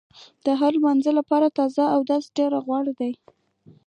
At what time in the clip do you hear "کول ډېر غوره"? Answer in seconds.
2.25-2.93